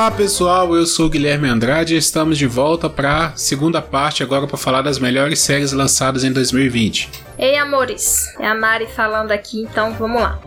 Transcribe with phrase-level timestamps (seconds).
[0.00, 4.22] Olá pessoal, eu sou o Guilherme Andrade e estamos de volta para a segunda parte
[4.22, 7.10] agora para falar das melhores séries lançadas em 2020.
[7.38, 10.40] Ei amores, é a Mari falando aqui, então vamos lá.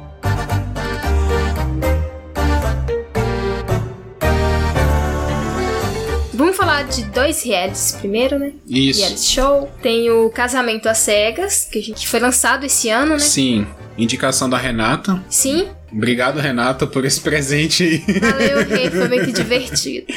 [6.33, 8.53] Vamos falar de dois realities primeiro, né?
[8.67, 9.01] Isso.
[9.01, 9.71] Reality show.
[9.83, 13.19] Tem o Casamento às Cegas, que a gente foi lançado esse ano, né?
[13.19, 13.67] Sim,
[13.99, 15.23] indicação da Renata.
[15.29, 15.69] Sim.
[15.93, 18.19] Obrigado, Renata, por esse presente aí.
[18.19, 20.07] Valeu, Rei, foi muito divertido.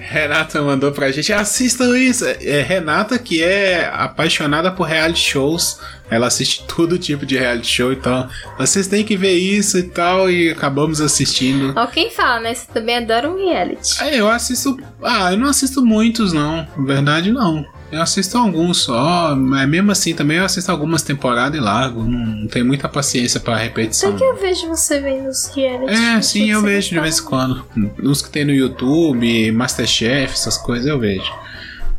[0.00, 2.24] Renata mandou pra gente, assistam isso.
[2.26, 5.78] É Renata que é apaixonada por reality shows.
[6.10, 10.28] Ela assiste todo tipo de reality show, então vocês têm que ver isso e tal,
[10.28, 11.72] e acabamos assistindo.
[11.76, 12.54] Ó, quem fala, né?
[12.54, 14.02] Você também adora um reality.
[14.02, 14.76] É, eu assisto.
[15.02, 16.66] Ah, eu não assisto muitos, não.
[16.76, 17.64] Na verdade, não.
[17.90, 22.04] Eu assisto alguns só, mas mesmo assim também eu assisto algumas temporadas e largo.
[22.04, 24.12] Não, não tenho muita paciência pra repetição.
[24.12, 25.92] Só que eu vejo você vendo os reality.
[25.92, 27.66] É, sim, eu vejo de vez em quando.
[28.02, 31.32] Uns que tem no YouTube, Masterchef, essas coisas eu vejo.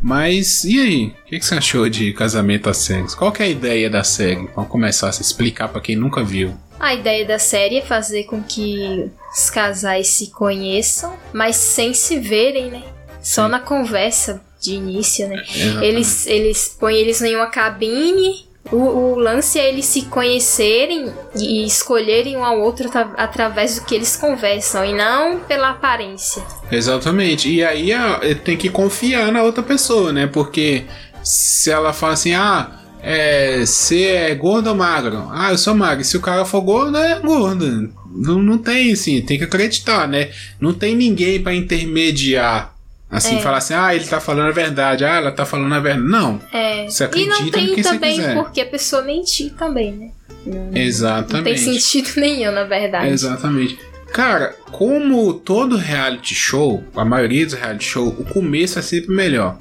[0.01, 1.05] Mas e aí?
[1.07, 3.13] O que, que você achou de Casamento às Cegas?
[3.13, 4.49] Qual que é a ideia da série?
[4.55, 6.55] Vamos começar a se explicar pra quem nunca viu.
[6.79, 12.17] A ideia da série é fazer com que os casais se conheçam, mas sem se
[12.17, 12.81] verem, né?
[13.21, 13.51] Só Sim.
[13.51, 15.43] na conversa de início, né?
[15.43, 15.85] Exatamente.
[15.85, 18.45] Eles, eles põem eles em uma cabine.
[18.71, 23.85] O, o lance é eles se conhecerem e escolherem um ao outro atra- através do
[23.85, 26.43] que eles conversam e não pela aparência.
[26.71, 27.49] Exatamente.
[27.49, 30.27] E aí a- tem que confiar na outra pessoa, né?
[30.27, 30.83] Porque
[31.23, 35.27] se ela fala assim, ah, é, você é gordo ou magro?
[35.31, 36.03] Ah, eu sou magro.
[36.05, 37.91] Se o cara for gordo, é gordo.
[38.13, 40.29] Não, não tem, assim, tem que acreditar, né?
[40.59, 42.75] Não tem ninguém pra intermediar.
[43.11, 43.41] Assim, É.
[43.41, 46.07] falar assim, ah, ele tá falando a verdade, ah, ela tá falando a verdade.
[46.07, 46.41] Não.
[46.53, 46.85] É.
[46.87, 50.11] Você E acredita não no tem também porque a pessoa mentir também, né?
[50.45, 51.59] Não, não tem Exatamente.
[51.59, 53.09] sentido nenhum, na verdade.
[53.09, 53.77] Exatamente.
[54.13, 59.57] Cara, como todo reality show, a maioria dos reality show, o começo é sempre melhor.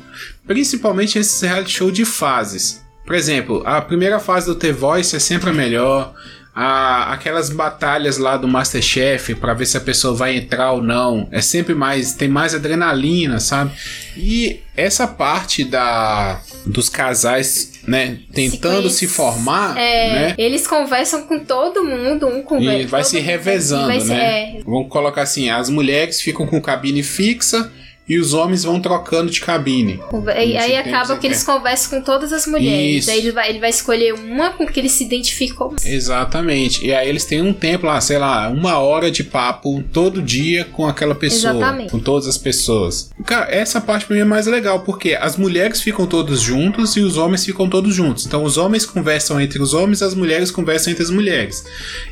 [0.47, 2.83] Principalmente esses reality show de fases.
[3.05, 6.15] Por exemplo, a primeira fase do The Voice é sempre a melhor.
[6.63, 11.27] A, aquelas batalhas lá do Masterchef pra ver se a pessoa vai entrar ou não.
[11.33, 12.13] É sempre mais.
[12.13, 13.73] Tem mais adrenalina, sabe?
[14.17, 18.19] E essa parte da dos casais, né?
[18.35, 20.35] Tentando conhece- se, formar, É, né?
[20.37, 22.83] eles conversam com todo mundo, um conversa.
[22.83, 24.59] E vai se revezando, vai se- né?
[24.59, 27.73] é, Vamos colocar assim: as mulheres ficam com cabine fixa
[28.11, 30.01] e os homens vão trocando de cabine.
[30.45, 33.05] e aí acaba que eles conversam com todas as mulheres.
[33.05, 33.11] Isso.
[33.13, 35.77] Aí ele vai, ele vai escolher uma com que ele se identificou.
[35.87, 36.85] Exatamente.
[36.85, 40.65] E aí eles têm um tempo lá, sei lá, uma hora de papo todo dia
[40.65, 41.53] com aquela pessoa.
[41.53, 41.93] Exatamente.
[41.93, 43.13] Com todas as pessoas.
[43.25, 47.01] Cara, essa parte pra mim é mais legal, porque as mulheres ficam todos juntos e
[47.03, 48.27] os homens ficam todos juntos.
[48.27, 51.65] Então os homens conversam entre os homens, as mulheres conversam entre as mulheres.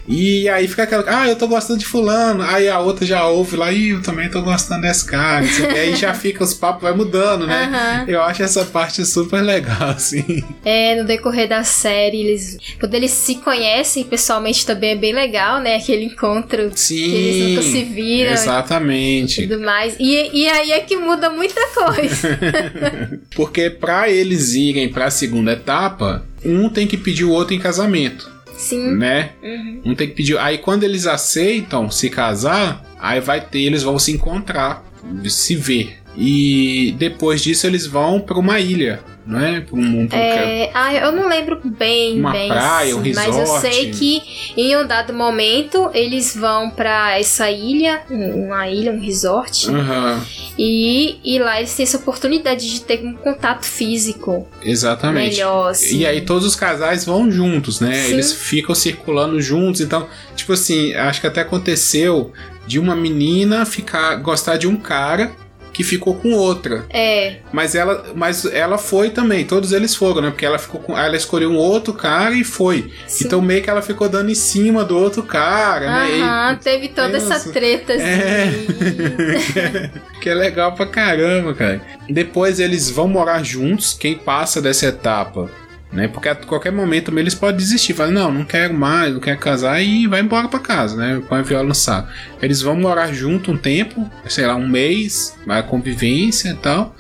[0.06, 2.44] E aí fica aquela, ah, eu tô gostando de fulano.
[2.44, 5.41] Aí a outra já ouve lá, e eu também tô gostando desse cara.
[5.41, 5.88] não sei o quê.
[5.88, 7.65] aí já fica, os papos vai mudando, né?
[7.65, 8.04] Aham.
[8.09, 10.43] Eu acho essa parte super legal, assim.
[10.65, 12.59] É, no decorrer da série, eles.
[12.78, 15.77] Quando eles se conhecem pessoalmente também é bem legal, né?
[15.77, 16.94] Aquele encontro Sim.
[16.97, 18.32] que eles nunca se viram.
[18.32, 19.43] Exatamente.
[19.43, 19.97] E tudo mais.
[19.98, 22.38] E, e aí é que muda muita coisa.
[23.34, 28.31] Porque pra eles irem pra segunda etapa, um tem que pedir o outro em casamento,
[28.56, 28.97] Sim.
[28.97, 29.31] né?
[29.43, 29.82] Uhum.
[29.87, 30.38] Um tem que pedir.
[30.38, 34.84] Aí quando eles aceitam se casar, aí vai ter, eles vão se encontrar,
[35.27, 35.99] se ver.
[36.17, 39.61] E depois disso eles vão pra uma ilha, não é?
[39.61, 43.13] Pra um, pra um- É, ah, eu não lembro bem, Uma bem praia, um assim,
[43.15, 43.61] mas eu resort.
[43.61, 44.23] sei que
[44.57, 50.21] em um dado momento eles vão pra essa ilha, um- uma ilha, um resort, Aham,
[50.59, 55.37] e, e lá eles têm essa oportunidade de ter um contato físico exatamente.
[55.37, 55.99] melhor, assim.
[55.99, 57.95] E aí todos os casais vão juntos, né?
[57.95, 58.13] Sim.
[58.15, 59.81] Eles ficam circulando juntos.
[59.81, 62.33] Então, tipo assim, acho que até aconteceu
[62.69, 65.33] de uma menina ficar gostar de um cara
[65.73, 66.84] que ficou com outra.
[66.91, 70.31] É, Mas ela, mas ela foi também, todos eles foram, né?
[70.31, 72.91] Porque ela ficou com, ela escolheu um outro cara e foi.
[73.07, 73.25] sim.
[73.25, 76.21] Então meio que ela ficou dando em cima do outro cara, né?
[76.21, 77.34] Aham, teve toda Nossa.
[77.34, 78.04] essa treta assim.
[78.04, 79.91] É.
[80.21, 81.81] que é legal pra caramba, cara.
[82.10, 85.48] Depois eles vão morar juntos, quem passa dessa etapa,
[85.93, 86.09] né?
[86.09, 89.81] Porque a qualquer momento eles podem desistir, falar, não, não quero mais, não quero casar
[89.83, 91.23] e vai embora pra casa, né?
[91.29, 92.09] Põe a viola no saco.
[92.43, 96.95] Eles vão morar junto um tempo, sei lá, um mês, a convivência e tal.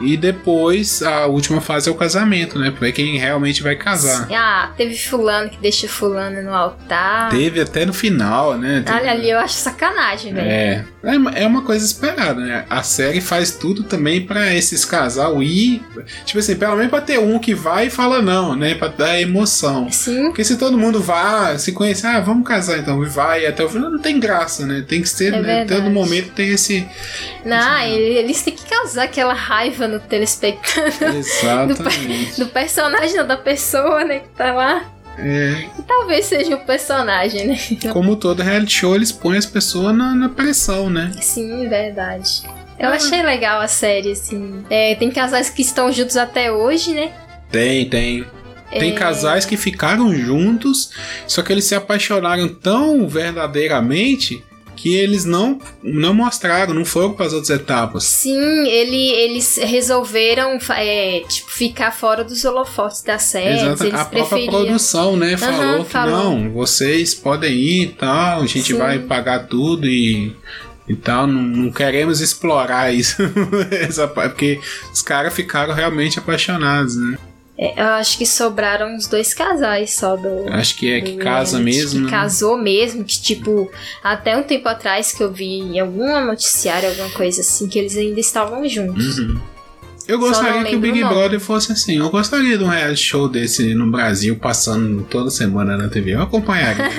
[0.00, 2.70] E depois a última fase é o casamento, né?
[2.70, 4.26] Pra ver quem realmente vai casar.
[4.32, 7.28] Ah, teve fulano que deixa fulano no altar.
[7.28, 8.82] Teve até no final, né?
[8.90, 10.48] Olha ali, eu acho sacanagem, velho.
[10.48, 10.84] É.
[11.02, 12.66] É, é uma coisa esperada, né?
[12.68, 15.82] A série faz tudo também pra esses casal ir.
[16.26, 18.74] Tipo assim, pelo menos pra ter um que vai e fala não, né?
[18.74, 19.90] Pra dar emoção.
[19.90, 20.24] Sim.
[20.26, 23.68] Porque se todo mundo vai, se conhecer, ah, vamos casar então, e vai até o
[23.68, 24.84] final, não tem graça, né?
[24.86, 25.64] Tem que ser, É né?
[25.64, 26.86] Todo momento tem esse.
[27.44, 31.14] Não, ele- eles têm que causar aquela raiva no telespectador.
[31.16, 32.38] Exatamente.
[32.38, 34.18] Do personagem, não da pessoa, né?
[34.20, 34.84] Que tá lá.
[35.22, 37.58] É, E talvez seja o personagem, né?
[37.92, 41.12] como todo reality show, eles põem as pessoas na, na pressão, né?
[41.20, 42.42] Sim, verdade.
[42.78, 42.94] Eu Ah.
[42.94, 44.64] achei legal a série, assim.
[44.70, 47.12] É, tem casais que estão juntos até hoje, né?
[47.50, 48.24] Tem, tem.
[48.70, 48.94] Tem É.
[48.94, 50.90] casais que ficaram juntos,
[51.26, 54.44] só que eles se apaixonaram tão verdadeiramente
[54.80, 58.04] que eles não, não mostraram, não foram para as outras etapas.
[58.04, 63.60] Sim, ele, eles resolveram é, tipo, ficar fora dos holofotes da série.
[63.60, 63.84] Exato.
[63.84, 64.52] Eles A própria preferiam.
[64.52, 66.24] produção, né, falou que falou.
[66.24, 68.78] não, vocês podem ir e tal, a gente Sim.
[68.78, 70.34] vai pagar tudo e,
[70.88, 73.16] e tal, não, não queremos explorar isso,
[73.70, 74.60] essa parte, porque
[74.92, 77.18] os caras ficaram realmente apaixonados, né?
[77.62, 80.48] É, eu acho que sobraram os dois casais só do.
[80.50, 82.10] Acho que é que casa reality, mesmo, Que né?
[82.10, 83.70] casou mesmo, que tipo,
[84.02, 87.94] até um tempo atrás que eu vi em algum noticiário, alguma coisa assim, que eles
[87.98, 89.18] ainda estavam juntos.
[89.18, 89.38] Uhum.
[90.10, 91.00] Eu gostaria que o Big.
[91.04, 91.98] Brother fosse assim.
[91.98, 96.14] Eu gostaria de um reality show desse no Brasil, passando toda semana na TV.
[96.14, 96.90] Eu acompanharia.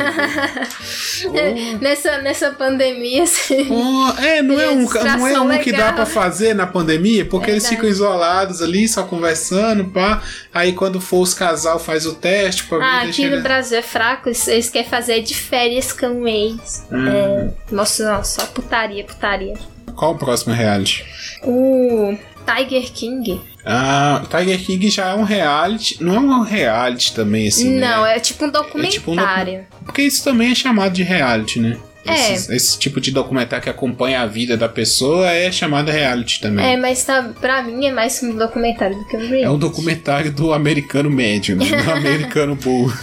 [1.26, 1.32] Oh.
[1.82, 3.68] Nessa, nessa pandemia, assim.
[3.70, 4.88] Oh, é, não é um,
[5.18, 9.04] não é um que dá pra fazer na pandemia, porque eles ficam isolados ali, só
[9.04, 10.22] conversando, pá.
[10.54, 13.82] Aí quando for os casal faz o teste pra ver Ah, aqui no Brasil é
[13.82, 16.86] fraco, eles, querem fazer de férias com o ex.
[16.92, 17.52] Hum.
[17.72, 19.54] Nossa, não, só putaria, putaria.
[19.96, 21.06] Qual o próximo reality?
[21.44, 23.42] O Tiger King.
[23.66, 25.98] Ah, Tiger King já é um reality.
[26.04, 27.80] Não é um reality também, assim.
[27.80, 28.18] não, né?
[28.18, 29.66] é tipo um tipo um documentário.
[29.86, 31.78] Porque isso também é chamado de reality, né?
[32.04, 32.34] É.
[32.34, 36.74] Esses- esse tipo de documentário que acompanha a vida da pessoa é chamado reality também.
[36.74, 39.44] É, mas tá, pra mim é mais um documentário do que um reality.
[39.44, 41.64] É um documentário do americano médio, né?
[41.64, 42.92] Do americano burro.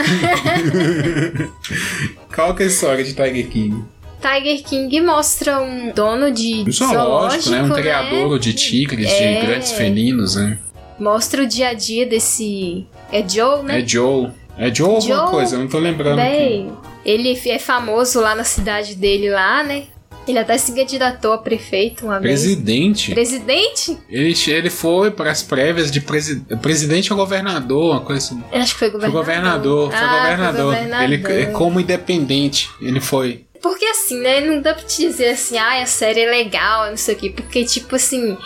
[2.35, 3.85] Qual que é a história de Tiger King?
[4.21, 7.63] Tiger King mostra um dono de Um zoológico, né?
[7.63, 9.41] Um zoológico, criador de tigres, É.
[9.41, 10.59] de grandes felinos, né?
[10.99, 12.87] Mostra o dia a dia desse.
[13.13, 13.81] É Joe, né?
[13.81, 14.31] É Joe.
[14.59, 16.17] É Joe alguma Joe, coisa, eu não tô lembrando.
[16.17, 16.69] Véi,
[17.05, 19.85] ele é famoso lá na cidade dele, lá, né?
[20.27, 22.41] Ele até se candidatou a prefeito uma vez.
[22.43, 23.13] Presidente.
[23.15, 23.97] Presidente?
[24.11, 28.43] Ele, ele foi para as prévias de presi presidente ou governador, uma coisa assim.
[28.53, 29.89] Eu acho que foi Foi governador.
[29.89, 30.65] governador, foi Ah, governador.
[30.75, 31.05] governador.
[31.33, 33.47] Ele é como independente, ele foi.
[33.61, 34.41] Porque assim, né?
[34.41, 37.31] Não dá pra te dizer assim, ah, a série é legal, não sei o quê.
[37.35, 38.37] Porque, tipo assim,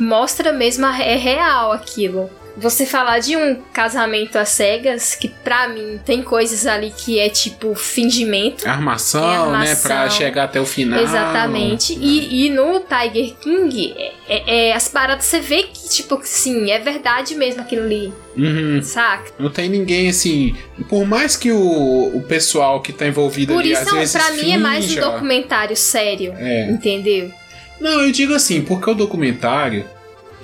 [0.00, 2.30] mostra mesmo, é real aquilo.
[2.56, 7.28] Você falar de um casamento às cegas, que pra mim tem coisas ali que é
[7.28, 8.68] tipo fingimento.
[8.68, 9.58] Armação, É armação.
[9.58, 9.74] né?
[9.82, 11.00] Pra chegar até o final.
[11.02, 11.94] Exatamente.
[12.00, 16.70] E, e no Tiger King, é, é- é as paradas você vê que, tipo, sim,
[16.70, 18.80] é verdade mesmo aquilo ali, Uhum.
[18.82, 19.32] saca?
[19.38, 20.54] Não tem ninguém assim.
[20.88, 24.30] Por mais que o, o pessoal que tá envolvido Por ali isso, às vezes pra
[24.32, 26.70] mim, é mais um documentário sério, É.
[26.70, 27.32] entendeu?
[27.80, 29.84] Não, eu digo assim, porque o documentário,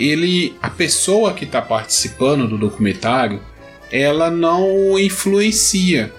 [0.00, 0.54] ele.
[0.62, 3.40] A pessoa que tá participando do documentário,
[3.90, 6.12] ela não influencia.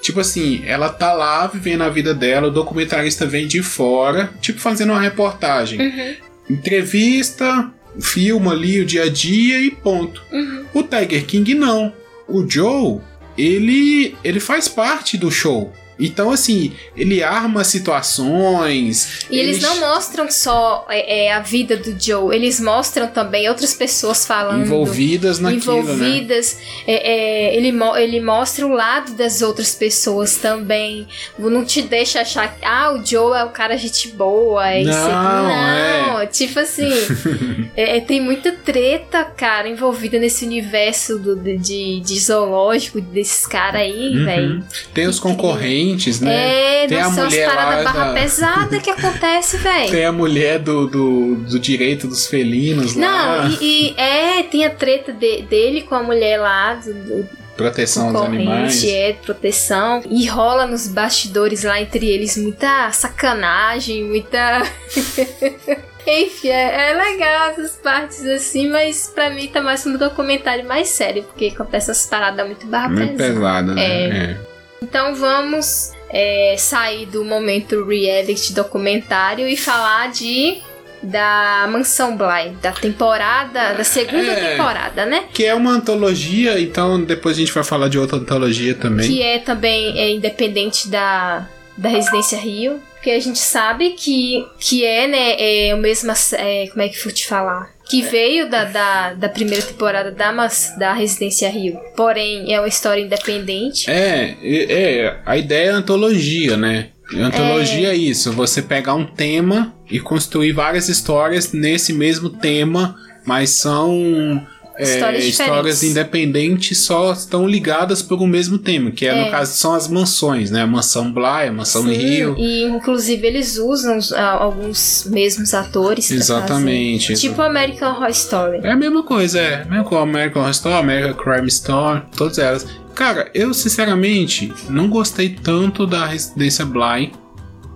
[0.00, 4.60] Tipo assim, ela tá lá vivendo a vida dela, o documentarista vem de fora, tipo
[4.60, 5.80] fazendo uma reportagem.
[5.80, 6.14] Uhum,
[6.50, 10.22] Entrevista, filma ali o dia a dia e ponto.
[10.30, 10.64] uhum.
[10.74, 11.92] O Tiger King não.
[12.28, 13.00] O Joe,
[13.36, 15.72] ele ele faz parte do show.
[15.98, 19.26] Então assim, ele arma situações.
[19.30, 23.48] E eles ele não mostram só é, é, a vida do Joe, eles mostram também
[23.48, 24.62] outras pessoas falando.
[24.62, 25.78] envolvidas naquilo, né?
[25.80, 26.58] envolvidas.
[26.86, 27.12] É,
[27.52, 31.06] é, ele, mo- ele mostra o lado das outras pessoas também.
[31.38, 34.68] Não te deixa achar que ah, o Joe é o cara gente boa.
[34.68, 34.82] É.
[34.84, 36.26] Não, não.
[36.26, 36.90] Tipo assim,
[37.76, 43.46] é, é, tem muita treta, cara, envolvida nesse universo do, de, de, de zoológico desses
[43.46, 44.24] caras aí, Uhum.
[44.24, 44.64] velho.
[44.92, 45.83] Tem os concorrentes,
[46.24, 46.84] né?
[46.84, 49.90] É, Tem a nossa, umas mulher lá paradas barra da- pesada que acontece, velho.
[49.90, 53.00] Tem a mulher do, do, do direito dos felinos lá.
[53.48, 57.28] Não, e, e é, tem a treta de- dele com a mulher lá, do, do
[57.56, 58.82] proteção aos animais.
[58.84, 60.02] é, proteção.
[60.10, 64.62] E rola nos bastidores lá entre eles muita sacanagem, muita.
[66.06, 70.88] Enfim, é, é legal essas partes assim, mas pra mim tá mais um documentário mais
[70.88, 73.32] sério, porque acontece essas paradas muito barra Muito pesada.
[73.34, 73.82] pesada, né?
[73.84, 74.08] É.
[74.32, 74.53] É.
[74.94, 80.62] Então vamos é, sair do momento reality documentário e falar de
[81.02, 84.52] da Mansão Bly, da temporada, da segunda É.
[84.52, 85.24] temporada, né?
[85.32, 89.08] Que é uma antologia, então depois a gente vai falar de outra antologia também.
[89.08, 92.80] Que é também é, independente da, da Residência Rio.
[92.94, 96.12] porque a gente sabe que, que é, né, é o mesmo.
[96.38, 97.73] É, como é que vou te falar?
[97.88, 100.32] Que veio da, da, da primeira temporada da,
[100.78, 101.78] da Residência Rio.
[101.96, 103.90] Porém, é uma história independente.
[103.90, 106.88] É, é, a ideia é antologia, né?
[107.12, 107.92] Antologia é...
[107.92, 114.46] é isso, você pegar um tema e construir várias histórias nesse mesmo tema, mas são
[114.78, 119.30] histórias, é, histórias independentes só estão ligadas por um mesmo tema, que é, é, no
[119.30, 120.62] caso são as mansões, né?
[120.62, 122.34] A mansão Bly, a mansão Sim, Rio.
[122.38, 126.10] E inclusive eles usam uh, alguns mesmos atores.
[126.10, 127.14] Exatamente.
[127.14, 128.60] Tipo American Horror Story.
[128.62, 129.64] É a mesma coisa, é.
[129.64, 132.66] Mesmo com American Horror Story, American Crime Story, todas elas.
[132.94, 137.12] Cara, eu sinceramente não gostei tanto da Residência Bly.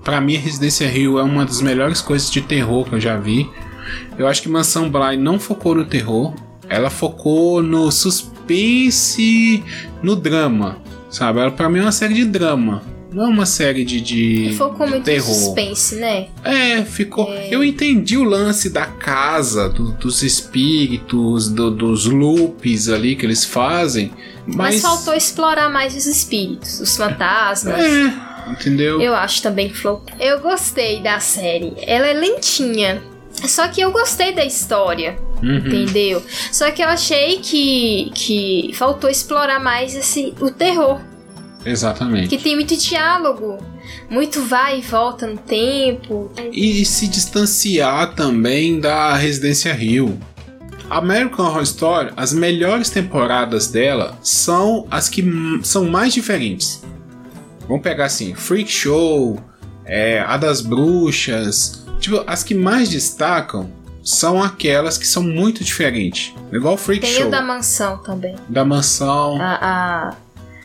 [0.05, 3.17] Para mim, a Residência Rio é uma das melhores coisas de terror que eu já
[3.17, 3.49] vi.
[4.17, 6.35] Eu acho que Mansão Bly não focou no terror,
[6.69, 9.63] ela focou no suspense,
[10.03, 10.79] no drama,
[11.11, 11.41] sabe?
[11.41, 12.83] Ela para mim é uma série de drama.
[13.11, 15.35] Não é uma série de, de Focou de muito terror.
[15.35, 16.29] suspense, né?
[16.45, 17.33] É, ficou.
[17.33, 17.49] É...
[17.51, 23.45] Eu entendi o lance da casa, do, dos espíritos, do, dos loops ali que eles
[23.47, 24.13] fazem.
[24.47, 24.57] Mas...
[24.57, 27.81] mas faltou explorar mais os espíritos, os fantasmas.
[27.81, 28.15] É,
[28.51, 29.01] entendeu?
[29.01, 30.03] Eu acho também que falou.
[30.21, 31.73] Eu gostei da série.
[31.79, 33.03] Ela é lentinha.
[33.47, 35.19] Só que eu gostei da história.
[35.43, 35.57] Uhum.
[35.59, 36.23] Entendeu?
[36.53, 41.01] Só que eu achei que, que faltou explorar mais esse, o terror.
[41.65, 42.29] Exatamente.
[42.29, 43.59] Que tem muito diálogo,
[44.09, 46.31] muito vai e volta no tempo.
[46.53, 50.19] E se distanciar também da Residência Rio.
[50.91, 55.23] American Horror Story, as melhores temporadas dela são as que
[55.63, 56.83] são mais diferentes.
[57.67, 59.39] Vamos pegar assim, Freak Show,
[59.85, 63.71] é, A das Bruxas, tipo, as que mais destacam
[64.03, 66.33] são aquelas que são muito diferentes.
[66.53, 67.21] Igual o Freak Tem Show.
[67.21, 68.35] Tem o da mansão também.
[68.49, 69.41] Da mansão.
[69.41, 70.17] A, a,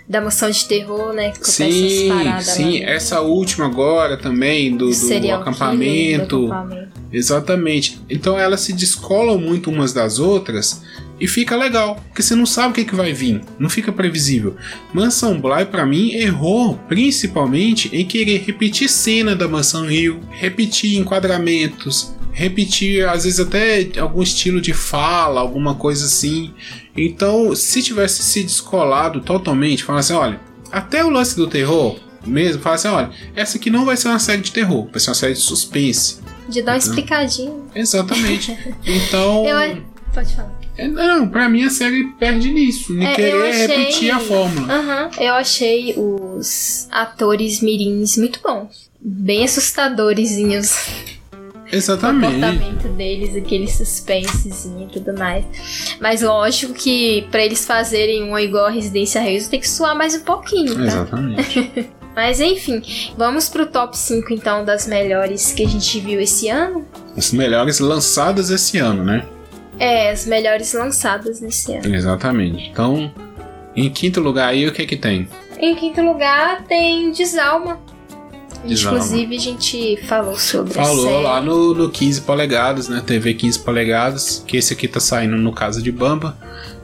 [0.07, 1.31] da mansão de terror, né?
[1.31, 2.09] Que sim,
[2.41, 2.83] sim.
[2.83, 6.47] Essa última agora também, do, do acampamento.
[6.47, 6.93] do acampamento.
[7.11, 8.01] Exatamente.
[8.09, 10.81] Então elas se descolam muito umas das outras
[11.19, 14.57] e fica legal, porque você não sabe o que, que vai vir, não fica previsível.
[14.91, 22.13] Mansão Bly, para mim, errou principalmente em querer repetir cena da Mansão Rio, repetir enquadramentos,
[22.33, 26.53] repetir, às vezes até algum estilo de fala, alguma coisa assim.
[26.97, 30.39] Então, se tivesse se descolado totalmente, falar assim, olha,
[30.71, 34.19] até o lance do terror mesmo, fala assim, olha, essa aqui não vai ser uma
[34.19, 36.19] série de terror, vai ser uma série de suspense.
[36.49, 37.53] De dar uma então, explicadinha.
[37.75, 38.57] Exatamente.
[38.85, 39.45] Então.
[39.45, 39.81] Eu...
[40.13, 40.63] Pode falar.
[40.77, 43.67] É, não, pra mim a série perde nisso, em é, querer achei...
[43.67, 44.73] repetir a fórmula.
[44.73, 48.89] Uhum, eu achei os atores mirins muito bons.
[48.99, 50.75] Bem assustadorzinhos.
[51.73, 52.27] Exatamente.
[52.27, 55.45] O comportamento deles, aquele suspensezinho e tudo mais.
[55.99, 60.13] Mas lógico que para eles fazerem uma igual a Residência Reis tem que suar mais
[60.13, 60.83] um pouquinho, tá?
[60.83, 61.89] Exatamente.
[62.15, 62.79] Mas enfim,
[63.17, 66.85] vamos pro top 5 então das melhores que a gente viu esse ano.
[67.17, 69.25] As melhores lançadas esse ano, né?
[69.79, 71.95] É, as melhores lançadas nesse ano.
[71.95, 72.69] Exatamente.
[72.69, 73.11] Então,
[73.75, 75.27] em quinto lugar aí, o que é que tem?
[75.57, 77.79] Em quinto lugar tem Desalma.
[78.65, 83.01] Inclusive, a gente falou sobre Falou lá no, no 15 polegadas, né?
[83.05, 86.37] TV 15 polegadas, que esse aqui tá saindo no Casa de Bamba.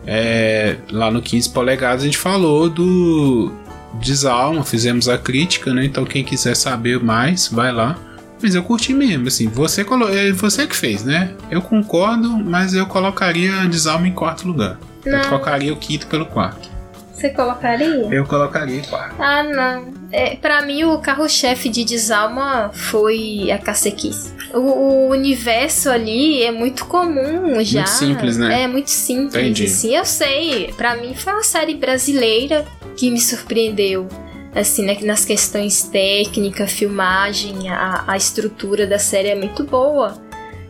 [0.05, 3.51] É, lá no 15 polegadas a gente falou do
[3.95, 5.85] Desalma, fizemos a crítica, né?
[5.85, 7.97] Então quem quiser saber mais, vai lá.
[8.41, 10.07] Mas eu curti mesmo, assim, você, colo...
[10.07, 11.33] É você que fez, né?
[11.51, 14.79] Eu concordo, mas eu colocaria Desalma em quarto lugar.
[15.05, 15.17] Não.
[15.17, 16.69] Eu trocaria o quinto pelo quarto.
[17.13, 18.07] Você colocaria?
[18.09, 19.15] Eu colocaria em quarto.
[19.21, 19.98] Ah, não.
[20.11, 24.33] É, pra mim, o carro-chefe de Desalma foi a Cacequice.
[24.53, 27.81] O, o, universo ali é muito comum já.
[27.81, 28.63] Muito simples, né?
[28.63, 29.35] É muito simples.
[29.35, 29.65] Entendi.
[29.65, 30.73] Assim, eu sei.
[30.75, 32.65] Pra mim, foi uma série brasileira
[32.97, 34.07] que me surpreendeu
[34.53, 40.17] assim, né, nas questões técnicas, filmagem, a, a estrutura da série é muito boa.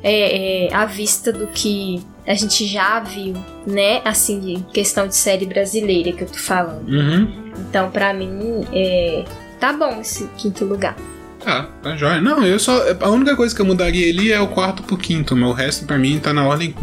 [0.01, 3.33] É, é, à vista do que a gente já viu,
[3.65, 4.01] né?
[4.05, 6.88] Assim, de questão de série brasileira que eu tô falando.
[6.88, 7.51] Uhum.
[7.67, 9.25] Então, para mim, é,
[9.59, 10.95] tá bom esse quinto lugar.
[11.43, 12.21] Ah, tá jóia.
[12.21, 12.83] Não, eu só.
[13.01, 15.33] A única coisa que eu mudaria ali é o quarto pro quinto.
[15.33, 16.75] O resto, para mim, tá na ordem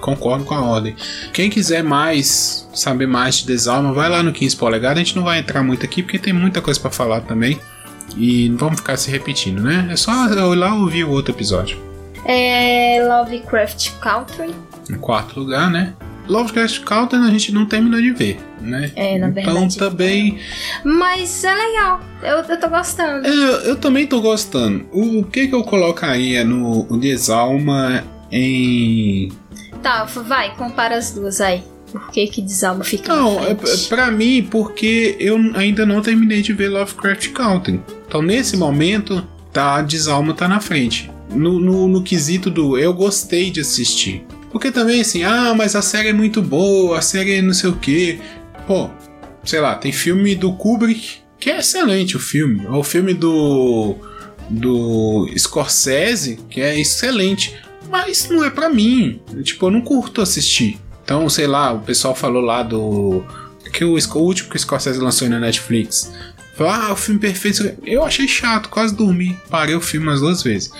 [0.00, 0.96] concordo com a ordem.
[1.34, 4.96] Quem quiser mais, saber mais de Desalma, vai lá no 15 polegadas.
[4.96, 7.60] A gente não vai entrar muito aqui porque tem muita coisa para falar também.
[8.16, 9.88] E não vamos ficar se repetindo, né?
[9.90, 11.93] É só ir lá ouvir o outro episódio.
[12.24, 14.54] É Lovecraft Country.
[14.90, 15.94] Em quarto lugar, né?
[16.26, 18.90] Lovecraft Country a gente não terminou de ver, né?
[18.96, 19.76] É, na então, verdade.
[19.76, 20.38] Então também.
[20.82, 23.26] Mas é legal, eu, eu tô gostando.
[23.26, 24.86] É, eu também tô gostando.
[24.90, 28.02] O, o que que eu colocaria no Desalma
[28.32, 29.30] em
[29.82, 31.62] Tá, vai, compara as duas aí.
[31.92, 33.54] Por que que Desalma fica Não, é,
[33.88, 37.80] pra mim, porque eu ainda não terminei de ver Lovecraft Country.
[38.08, 41.10] Então, nesse momento, tá, Desalma tá na frente.
[41.30, 44.24] No, no, no quesito do eu gostei de assistir.
[44.50, 47.70] Porque também assim, ah, mas a série é muito boa, a série é não sei
[47.70, 48.20] o que.
[48.66, 48.88] Pô,
[49.44, 52.66] sei lá, tem filme do Kubrick que é excelente o filme.
[52.66, 53.96] Ou o filme do
[54.48, 57.54] do Scorsese, que é excelente,
[57.90, 59.20] mas não é para mim.
[59.42, 60.78] Tipo, eu não curto assistir.
[61.02, 63.22] Então, sei lá, o pessoal falou lá do
[63.72, 66.10] que o, o último que o Scorsese lançou na Netflix.
[66.54, 67.74] Falou, ah, o filme perfeito.
[67.84, 69.36] Eu achei chato, quase dormi.
[69.50, 70.70] Parei o filme umas duas vezes.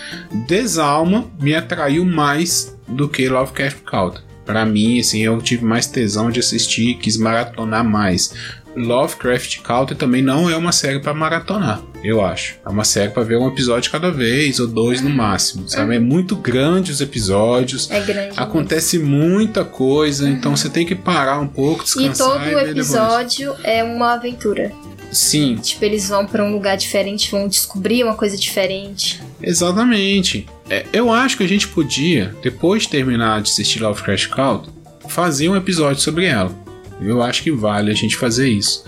[0.47, 4.23] Desalma me atraiu mais do que Lovecraft Country.
[4.45, 8.33] Para mim, assim, eu tive mais tesão de assistir, quis maratonar mais.
[8.77, 12.57] Lovecraft Country também não é uma série para maratonar, eu acho.
[12.65, 15.95] É uma série para ver um episódio cada vez ou dois no máximo, sabe?
[15.95, 17.89] É muito grande os episódios.
[17.91, 18.35] É grande.
[18.37, 22.11] Acontece muita coisa, então você tem que parar um pouco, descansar.
[22.11, 23.65] E todo e episódio depois.
[23.65, 24.73] é uma aventura.
[25.15, 25.57] Sim.
[25.57, 29.23] Tipo, eles vão para um lugar diferente, vão descobrir uma coisa diferente.
[29.41, 30.47] Exatamente.
[30.69, 34.73] É, eu acho que a gente podia, depois de terminar de assistir Lovecraft Country,
[35.09, 36.53] fazer um episódio sobre ela.
[37.01, 38.85] Eu acho que vale a gente fazer isso.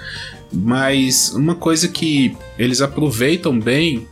[0.52, 4.06] Mas uma coisa que eles aproveitam bem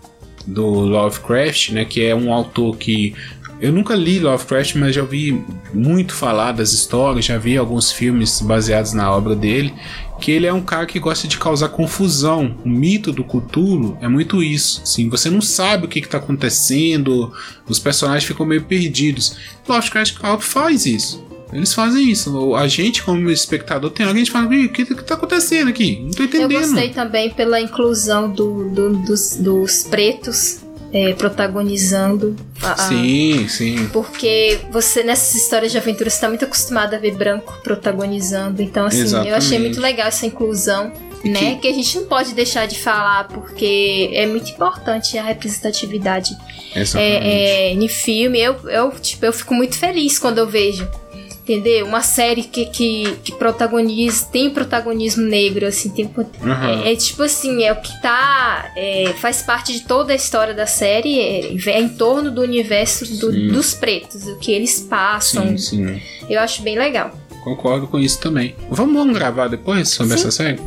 [0.46, 3.14] do Lovecraft, né, que é um autor que
[3.60, 5.42] eu nunca li Lovecraft, mas já ouvi
[5.72, 9.72] muito falar das histórias, já vi alguns filmes baseados na obra dele,
[10.20, 12.56] que ele é um cara que gosta de causar confusão.
[12.64, 14.82] O mito do Cthulhu é muito isso.
[14.82, 17.32] Assim, você não sabe o que está acontecendo,
[17.68, 19.36] os personagens ficam meio perdidos.
[19.68, 21.24] Lovecraft faz isso.
[21.52, 22.54] Eles fazem isso.
[22.56, 26.00] A gente, como espectador, tem alguém que fala: o que, que tá acontecendo aqui?
[26.02, 26.52] Não tô entendendo.
[26.52, 30.63] Eu gostei também pela inclusão do, do dos, dos pretos
[30.94, 32.36] é, protagonizando.
[32.62, 33.88] A, sim, sim.
[33.92, 38.62] Porque você, nessas histórias de aventura, está muito acostumado a ver branco protagonizando.
[38.62, 39.30] Então, assim, Exatamente.
[39.30, 40.92] eu achei muito legal essa inclusão.
[41.24, 41.54] Né?
[41.54, 41.62] Que...
[41.62, 46.36] que a gente não pode deixar de falar, porque é muito importante a representatividade
[46.94, 48.38] é, é, em filme.
[48.38, 50.86] Eu, eu, tipo, eu fico muito feliz quando eu vejo
[51.44, 51.86] entendeu?
[51.86, 56.82] Uma série que, que, que protagoniza, tem protagonismo negro, assim, tem, uhum.
[56.82, 60.54] é, é, tipo assim, é o que tá, é, faz parte de toda a história
[60.54, 65.56] da série, é, é em torno do universo do, dos pretos, o que eles passam.
[65.58, 66.02] Sim, sim.
[66.28, 67.12] Eu acho bem legal.
[67.42, 68.56] Concordo com isso também.
[68.70, 70.20] Vamos, vamos gravar depois sobre sim.
[70.20, 70.58] essa série?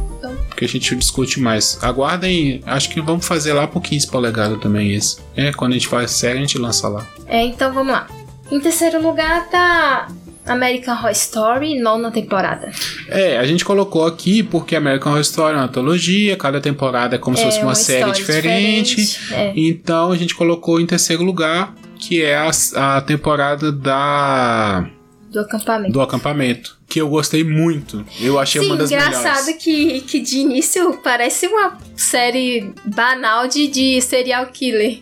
[0.48, 1.80] Porque a gente discute mais.
[1.82, 5.18] Aguardem, acho que vamos fazer lá por 15 polegadas também esse.
[5.36, 7.08] É, quando a gente faz série, a gente lança lá.
[7.26, 8.08] É, então vamos lá.
[8.52, 10.08] Em terceiro lugar tá
[10.48, 12.72] American Horror Story, nona temporada.
[13.08, 17.20] É, a gente colocou aqui porque American Horror Story é uma antologia, cada temporada é
[17.20, 18.96] como é, se fosse uma, uma série diferente.
[18.96, 19.54] diferente é.
[19.56, 24.90] Então a gente colocou em terceiro lugar, que é a, a temporada da.
[25.32, 25.92] Do acampamento.
[25.94, 26.78] Do acampamento.
[26.88, 28.06] Que eu gostei muito.
[28.22, 29.50] Eu achei Sim, uma das engraçado melhores.
[29.50, 35.00] engraçado que, que de início parece uma série banal de, de serial killer.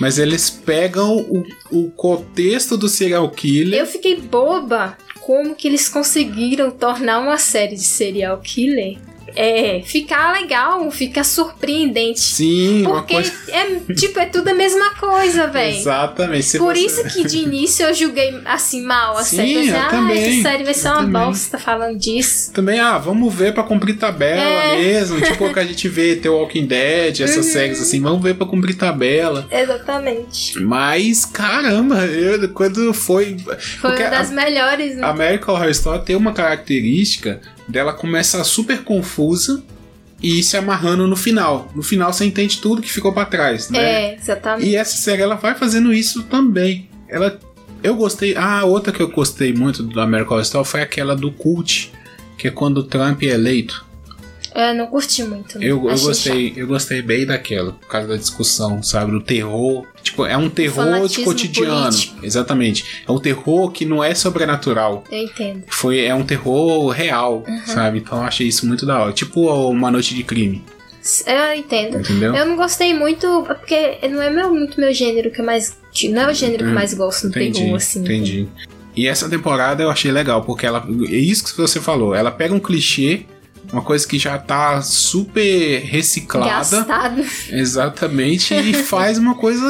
[0.00, 3.80] Mas eles pegam o, o contexto do serial killer.
[3.80, 8.98] Eu fiquei boba como que eles conseguiram tornar uma série de serial killer
[9.34, 12.20] é, ficar legal, ficar surpreendente.
[12.20, 13.32] Sim, porque coisa...
[13.48, 15.76] é tipo, é tudo a mesma coisa, velho.
[15.76, 16.44] Exatamente.
[16.44, 16.86] Se Por você...
[16.86, 19.54] isso que de início eu julguei assim mal a Sim, série.
[19.54, 21.12] Pensei, ah, também, essa série vai ser uma também.
[21.26, 22.52] bosta falando disso.
[22.52, 24.76] Também, ah, vamos ver pra cumprir tabela É.
[24.78, 25.20] mesmo.
[25.20, 27.52] Tipo o que a gente vê The Walking Dead, essas Uhum.
[27.52, 29.46] séries assim, vamos ver pra cumprir tabela.
[29.50, 30.60] Exatamente.
[30.60, 33.36] Mas, caramba, eu, quando foi.
[33.80, 35.02] Foi uma das a, melhores, né?
[35.04, 39.62] a American Horror Story tem uma característica dela começar super confusa
[40.22, 41.70] e se amarrando no final.
[41.74, 43.78] No final você entende tudo que ficou pra trás, né?
[43.78, 44.68] É, exatamente.
[44.68, 46.88] E essa série ela vai fazendo isso também.
[47.08, 47.38] Ela
[47.82, 51.30] eu gostei, ah, outra que eu gostei muito do American Horror Story foi aquela do
[51.30, 51.92] cult,
[52.36, 53.86] que é quando o Trump é eleito.
[54.56, 55.58] Eu não curti muito.
[55.62, 59.84] Eu, eu Achei gostei, eu gostei bem daquela, por causa da discussão, sabe, do terror.
[60.02, 61.82] Tipo, é um terror de cotidiano.
[61.90, 62.24] político.
[62.24, 63.02] Exatamente.
[63.06, 65.04] É um terror que não é sobrenatural.
[65.04, 65.12] chato.
[65.14, 65.62] Eu entendo.
[65.68, 67.60] Foi, é um terror real, Uhum.
[67.66, 67.98] sabe?
[67.98, 69.12] Então eu achei isso muito da hora.
[69.12, 70.64] Tipo uma noite de crime,
[71.26, 71.98] Eu entendo.
[71.98, 72.34] entendeu?
[72.34, 75.76] Eu não gostei muito, porque não é meu, muito meu gênero que eu mais.
[76.10, 78.00] Não é o gênero que eu Hum, mais gosto no Entendi, terror, assim.
[78.00, 78.48] entendi.
[78.96, 80.82] E essa temporada eu achei legal, porque ela.
[81.10, 82.14] É isso que você falou.
[82.14, 83.26] Ela pega um clichê,
[83.72, 86.50] uma coisa que já tá super reciclada.
[86.78, 87.24] Gastado.
[87.50, 89.66] Exatamente, e faz uma coisa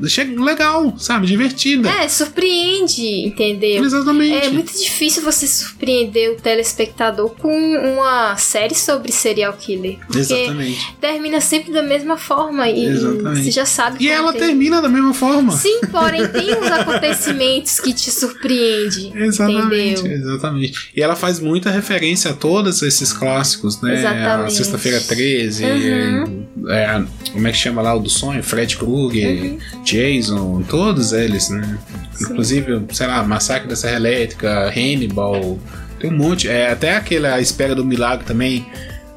[0.00, 1.26] legal, sabe?
[1.26, 1.88] Divertida.
[1.88, 3.84] É, surpreende, entendeu?
[3.84, 4.46] Exatamente.
[4.46, 9.98] É muito difícil você surpreender o telespectador com uma série sobre serial killer.
[10.06, 10.94] Porque Exatamente.
[11.00, 13.44] termina sempre da mesma forma e Exatamente.
[13.44, 14.42] você já sabe E que ela tem.
[14.42, 15.52] termina da mesma forma.
[15.56, 19.12] Sim, porém tem uns acontecimentos que te surpreende.
[19.14, 20.16] Exatamente, Entendeu?
[20.18, 20.90] exatamente.
[20.94, 23.92] E ela faz muita referência a todos esses clássicos, né?
[23.92, 24.54] A Exatamente.
[24.54, 26.46] Sexta-feira 13, Uhum.
[26.68, 27.02] É,
[27.32, 28.42] como é que chama lá o do sonho?
[28.42, 29.58] Fred Krueger, Uhum.
[29.84, 31.78] Jason, todos eles, né?
[32.20, 35.58] Inclusive, sei lá, Massacre da Serra Elétrica, Hannibal,
[36.00, 36.48] tem um monte.
[36.48, 38.66] É, até aquele A Espera do Milagre também,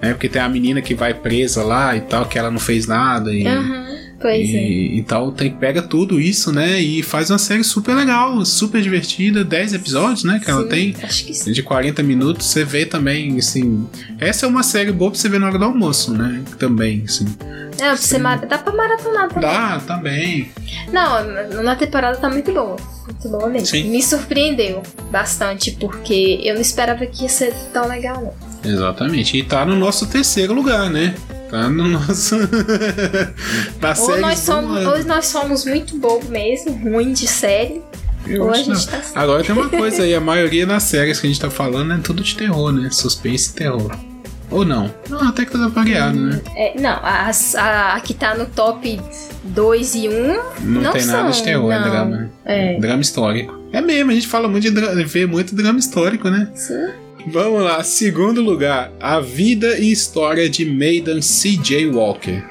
[0.02, 0.12] né?
[0.14, 3.34] Porque tem a menina que vai presa lá e tal, que ela não fez nada.
[3.34, 3.89] E, Aham,
[4.20, 4.70] pois é.
[4.70, 6.80] e, Então tem, pega tudo isso, né?
[6.80, 10.40] E faz uma série super legal, super divertida, 10 episódios, né?
[10.44, 10.96] Que ela Sim, tem.
[11.04, 11.52] Acho que sim.
[11.52, 13.88] De 40 minutos, você vê também, assim.
[14.20, 16.42] Essa é uma série boa pra você ver na hora do almoço, né?
[16.58, 17.26] Também, assim.
[17.80, 19.42] Não, você mara- dá pra maratonar também.
[19.50, 20.52] Dá, também.
[20.92, 22.76] Não, na- na temporada tá muito boa.
[23.06, 23.68] Muito boa mesmo.
[23.68, 23.90] Sim.
[23.90, 28.22] Me surpreendeu bastante, porque eu não esperava que ia ser tão legal,
[28.64, 28.72] não.
[28.72, 29.38] Exatamente.
[29.38, 31.16] E tá no nosso terceiro lugar, né?
[31.50, 32.36] Tá no nosso.
[33.82, 37.82] na Ou nós, somos, ou nós somos muito bom mesmo, ruim de série,
[38.28, 38.76] Eu ou a gente não.
[38.76, 39.18] tá certo.
[39.18, 41.98] Agora tem uma coisa aí, a maioria das séries que a gente tá falando é
[41.98, 42.90] tudo de terror, né?
[42.92, 43.92] Suspense e terror.
[44.52, 44.94] Ou não?
[45.10, 46.42] Não, até que tá variado, né?
[46.56, 49.00] É, não, as- a, a que tá no top
[49.44, 50.12] 2 e 1
[50.62, 51.90] Não, Não tem nada de são, terror, é não.
[51.90, 52.18] drama.
[52.18, 52.30] né?
[52.46, 52.80] é.
[52.80, 53.60] Drama histórico.
[53.72, 56.50] É mesmo, a gente fala muito de drama, vê muito drama histórico, né?
[56.56, 56.88] Sim.
[57.32, 61.88] Vamos lá, segundo lugar, a vida e história de Maiden C.J.
[61.88, 62.44] Walker.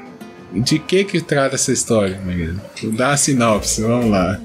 [0.52, 2.60] De que que trata essa história, Maiden?
[2.94, 4.40] Dá a sinopse, vamos lá.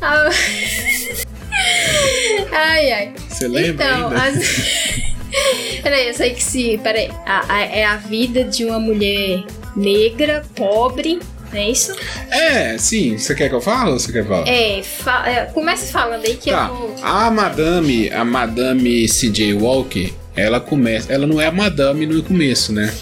[0.00, 0.28] Ah,
[2.52, 3.12] ai, ai.
[3.28, 4.22] Você lembra Então, ainda?
[4.22, 4.38] as...
[5.82, 6.78] Peraí, eu sei que se.
[6.82, 7.08] Peraí.
[7.26, 9.44] A- a- é a vida de uma mulher
[9.76, 11.20] negra, pobre,
[11.56, 11.94] é isso?
[12.30, 13.16] É, sim.
[13.16, 14.46] Você quer que eu fale ou você quer falar?
[14.48, 15.28] É, fa...
[15.28, 16.68] é, comece falando aí que Tá.
[16.68, 16.94] eu vou.
[17.02, 19.54] A Madame, a Madame C.J.
[19.54, 22.92] Walker, ela começa, ela não é a Madame no começo, né?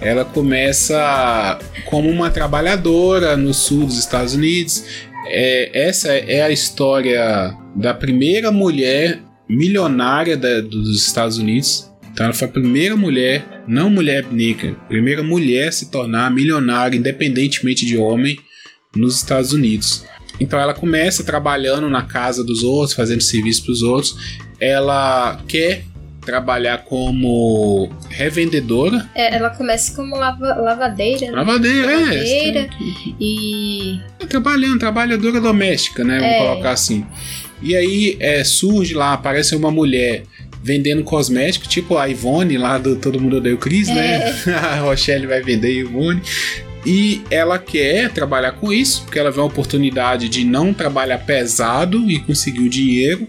[0.00, 4.84] Ela começa como uma trabalhadora no sul dos Estados Unidos.
[5.26, 11.90] É, essa é a história da primeira mulher milionária da- dos Estados Unidos.
[12.12, 16.96] Então ela foi a primeira mulher, não mulher negra, primeira mulher a se tornar milionária
[16.96, 18.38] independentemente de homem
[18.96, 20.04] nos Estados Unidos.
[20.40, 24.16] Então ela começa trabalhando na casa dos outros, fazendo serviço para os outros.
[24.60, 25.84] Ela quer
[26.24, 29.08] trabalhar como revendedora.
[29.14, 31.32] É, ela começa como lava- lavadeira, né?
[31.32, 31.98] Lavadeira, é.
[32.00, 32.70] Lavadeira.
[33.20, 33.98] E.
[34.28, 36.18] Trabalhando, trabalhadora doméstica, né?
[36.18, 36.38] Vamos É.
[36.38, 37.04] colocar assim.
[37.62, 40.22] E aí é, surge lá, aparece uma mulher
[40.62, 44.24] vendendo cosmético, tipo a Ivone lá do Todo Mundo Odeia o Cris, né?
[44.54, 46.20] a Rochelle vai vender a Ivone.
[46.86, 52.10] E ela quer trabalhar com isso, porque ela vê uma oportunidade de não trabalhar pesado
[52.10, 53.26] e conseguir o dinheiro.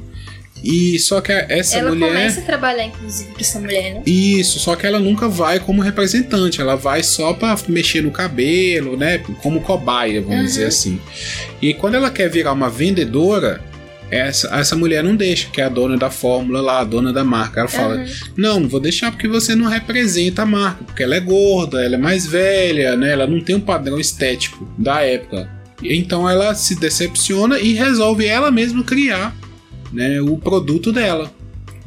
[0.63, 2.07] E só que essa ela mulher.
[2.09, 4.01] começa a trabalhar, inclusive, pra essa mulher, né?
[4.05, 8.97] Isso, só que ela nunca vai como representante, ela vai só pra mexer no cabelo,
[8.97, 9.19] né?
[9.41, 10.43] Como cobaia, vamos Uhum.
[10.45, 10.99] dizer assim.
[11.61, 13.61] E quando ela quer virar uma vendedora,
[14.11, 17.23] essa, essa mulher não deixa, que é a dona da fórmula lá, a dona da
[17.23, 17.61] marca.
[17.61, 18.07] Ela fala: Uhum.
[18.35, 21.95] Não, não vou deixar porque você não representa a marca, porque ela é gorda, ela
[21.95, 23.11] é mais velha, né?
[23.11, 25.49] Ela não tem um padrão estético da época.
[25.83, 29.33] Então ela se decepciona e resolve ela mesma criar
[29.91, 31.31] né, o produto dela.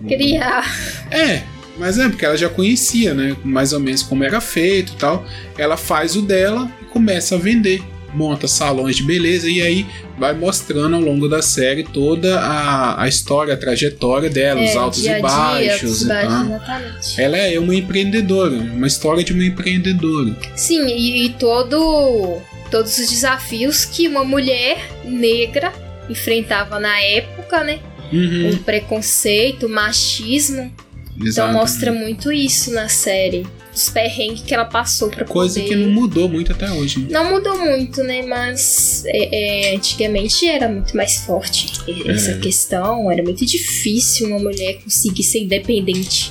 [0.07, 0.65] Criar.
[1.11, 1.43] É,
[1.79, 3.37] mas é porque ela já conhecia, né?
[3.45, 5.25] Mais ou menos como era feito e tal.
[5.57, 7.83] Ela faz o dela e começa a vender.
[8.15, 9.87] Monta salões de beleza e aí
[10.19, 14.77] vai mostrando ao longo da série toda a, a história, a trajetória dela, os É,
[14.77, 16.03] altos dia e dia, baixos.
[16.03, 17.21] e baixos, exatamente.
[17.21, 20.37] Ela é uma empreendedora, uma história de uma empreendedora.
[20.55, 22.39] Sim, e, e todo,
[22.71, 25.73] todos os desafios que uma mulher negra
[26.09, 27.79] enfrentava na época, né?
[28.13, 30.71] Uhum, O preconceito, o machismo.
[31.15, 31.57] Então exatamente.
[31.59, 33.47] mostra muito isso na série.
[33.75, 35.69] Os perrengues que ela passou pra Coisa poder...
[35.69, 37.07] que não mudou muito até hoje.
[37.11, 38.21] Não mudou muito, né?
[38.23, 41.73] Mas é, é, antigamente era muito mais forte
[42.07, 42.39] essa É.
[42.39, 43.11] questão.
[43.11, 46.31] Era muito difícil uma mulher conseguir ser independente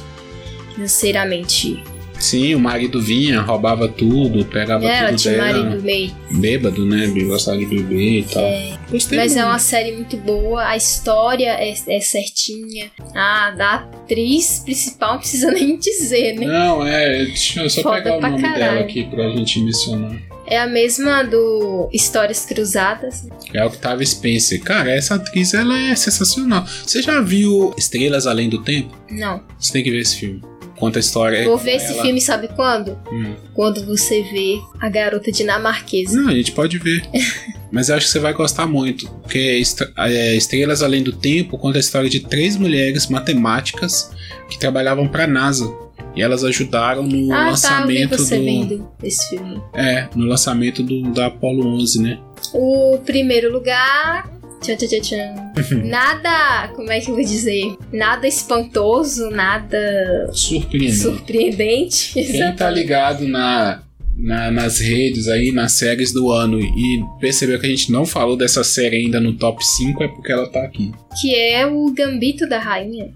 [0.75, 1.84] financeiramente.
[2.21, 5.63] Sim, o marido vinha, roubava tudo, pegava ela tudo tinha dela.
[5.63, 6.12] marido meio.
[6.31, 7.07] Bêbado, né?
[7.25, 8.43] Gostava de beber e tal.
[8.91, 12.91] Gostei Mas é uma série muito boa, a história é, é certinha.
[13.15, 16.45] A da atriz principal não precisa nem dizer, né?
[16.45, 18.60] Não, é, deixa eu só Foda pegar o nome caralho.
[18.63, 20.15] dela aqui pra gente mencionar.
[20.45, 23.27] É a mesma do Histórias Cruzadas.
[23.53, 24.62] É a Octavia Spencer.
[24.62, 26.65] Cara, essa atriz ela é sensacional.
[26.86, 28.93] Você já viu Estrelas Além do Tempo?
[29.10, 29.41] Não.
[29.57, 30.41] Você tem que ver esse filme.
[30.82, 31.46] Conta a história.
[31.46, 32.98] Vou ver esse ela- filme, sabe quando?
[33.12, 33.36] Hum.
[33.54, 36.20] Quando você vê a garota dinamarquesa.
[36.20, 37.04] Não, a gente pode ver.
[37.72, 39.08] Mas eu acho que você vai gostar muito.
[39.22, 44.10] Porque Estra- é, Estrelas Além do Tempo conta a história de três mulheres matemáticas
[44.50, 45.72] que trabalhavam pra NASA.
[46.15, 48.44] E elas ajudaram no ah, tá, eu vi lançamento você do.
[48.44, 49.62] vendo esse filme.
[49.76, 52.20] É, no lançamento do, da Apollo 11, né?
[52.56, 54.30] O primeiro lugar.
[54.62, 55.84] Tchan, tchan, tchan, tchan.
[55.86, 56.67] nada.
[56.76, 57.76] Como é que eu vou dizer?
[57.91, 60.95] Nada espantoso, nada Surpreendente.
[60.95, 62.13] surpreendente.
[62.13, 63.84] Quem tá ligado na
[64.15, 68.38] na, nas redes aí, nas séries do ano, e percebeu que a gente não falou
[68.38, 70.91] dessa série ainda no top 5, é porque ela tá aqui.
[71.19, 73.10] Que é o Gambito da Rainha.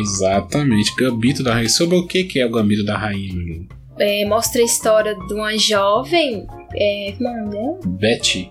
[0.00, 1.68] Exatamente, Gambito da Rainha.
[1.68, 3.66] Sobre o que, que é o Gambito da Rainha?
[3.98, 6.46] É, mostra a história de uma jovem.
[6.74, 7.78] É, como é o nome dela?
[7.86, 8.50] Betty.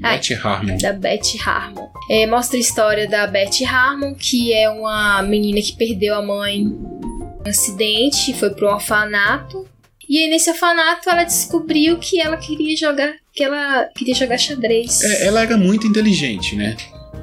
[0.00, 0.76] Betty Harmon.
[0.78, 1.88] Da Betty Harmon.
[2.10, 6.64] É, mostra a história da Betty Harmon, que é uma menina que perdeu a mãe
[6.64, 9.66] num acidente, foi pro orfanato.
[10.08, 15.02] E aí nesse orfanato ela descobriu que ela queria jogar, que ela queria jogar xadrez.
[15.02, 16.76] É, ela era muito inteligente, né?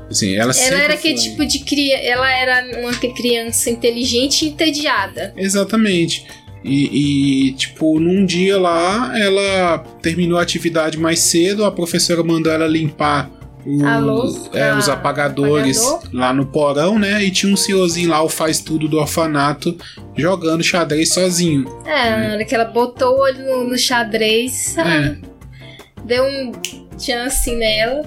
[0.10, 4.50] Assim, ela ela era que foi- tipo de criança, ela era uma criança inteligente e
[4.50, 5.34] entediada.
[5.38, 6.26] Exatamente.
[6.64, 12.52] E, e, tipo, num dia lá, ela terminou a atividade mais cedo, a professora mandou
[12.52, 13.30] ela limpar
[13.66, 16.10] o- A luz, é, a- os apagadores apagador.
[16.14, 17.24] lá no porão, né?
[17.24, 19.76] E tinha um senhorzinho lá, o faz tudo do orfanato,
[20.18, 21.66] jogando xadrez sozinho.
[21.86, 25.16] É, na hora que ela botou o olho no, no xadrez, É.
[26.06, 26.52] deu um
[27.00, 28.04] chance nela.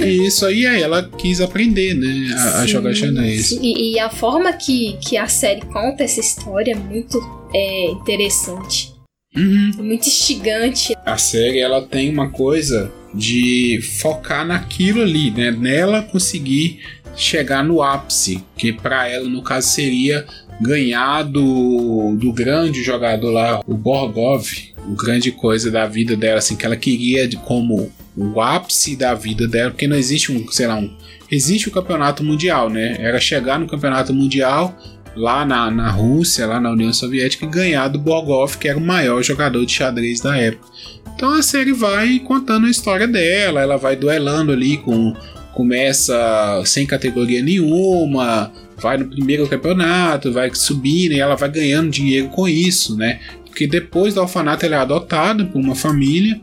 [0.00, 2.34] E isso aí, aí ela quis aprender, né?
[2.36, 3.52] A, a Sim, jogar xadrez.
[3.52, 7.18] E, e a forma que, que a série conta essa história é muito
[7.54, 8.92] é, interessante.
[9.36, 9.70] Uhum.
[9.78, 10.94] É muito instigante.
[11.04, 15.50] a série ela tem uma coisa de focar naquilo ali, né?
[15.50, 16.80] Nela conseguir
[17.16, 20.26] chegar no ápice, que para ela no caso seria
[20.60, 24.46] ganhar do, do grande jogador lá, o Borgov,
[24.86, 29.14] o grande coisa da vida dela, assim que ela queria de como o ápice da
[29.14, 30.90] vida dela, porque não existe um, sei lá, um
[31.30, 32.96] existe o campeonato mundial, né?
[33.00, 34.76] Era chegar no campeonato mundial
[35.16, 38.80] lá na, na Rússia, lá na União Soviética, e ganhar do Borgov, que era o
[38.80, 40.66] maior jogador de xadrez da época.
[41.14, 45.14] Então a série vai contando a história dela, ela vai duelando ali com.
[45.54, 52.26] Começa sem categoria nenhuma, vai no primeiro campeonato, vai subindo e ela vai ganhando dinheiro
[52.30, 53.20] com isso, né?
[53.46, 56.40] Porque depois do orfanato ela é adotada por uma família.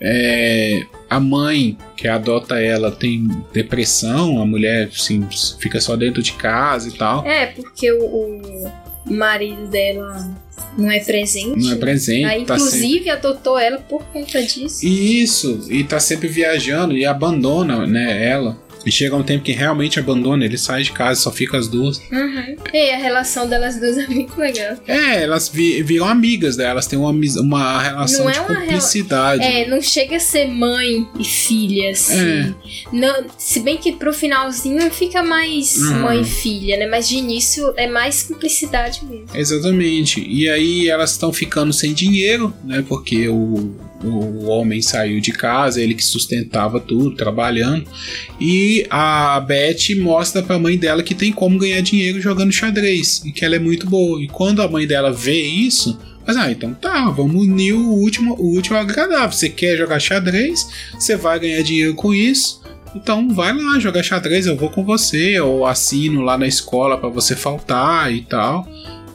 [0.00, 5.26] É, a mãe que adota ela tem depressão, a mulher assim,
[5.58, 7.26] fica só dentro de casa e tal.
[7.26, 10.28] É, porque o, o marido dela
[10.76, 11.58] não é presente.
[11.64, 12.24] Não é presente.
[12.24, 14.84] Aí, tá sempre- inclusive, adotou ela por conta disso.
[14.86, 18.56] Isso, e tá sempre viajando e abandona, né, ela.
[18.86, 21.98] E chega um tempo que realmente abandona, ele sai de casa, só fica as duas.
[22.10, 22.56] Uhum.
[22.72, 24.76] E a relação delas duas é muito legal.
[24.86, 29.42] É, elas vi- viram amigas delas, têm uma, uma relação Não é de uma cumplicidade.
[29.44, 32.18] É, não chega a ser mãe e filha, assim.
[32.18, 32.54] É.
[32.92, 36.00] Não, se bem que pro finalzinho fica mais Uhum.
[36.02, 36.86] mãe e filha, né?
[36.86, 39.26] Mas de início é mais cumplicidade mesmo.
[39.34, 40.24] Exatamente.
[40.26, 42.84] E aí elas estão ficando sem dinheiro, né?
[42.88, 47.84] Porque o, o homem saiu de casa, ele que sustentava tudo, trabalhando.
[48.40, 53.22] E a Beth mostra pra mãe dela que tem como ganhar dinheiro jogando xadrez.
[53.24, 54.22] E que ela é muito boa.
[54.22, 55.98] E quando a mãe dela vê isso.
[56.26, 59.32] Mas, ah, então tá, vamos unir o último, o último agradável.
[59.32, 62.62] Você quer jogar xadrez, você vai ganhar dinheiro com isso.
[62.94, 67.08] Então vai lá jogar xadrez, eu vou com você, ou assino lá na escola pra
[67.08, 68.68] você faltar e tal.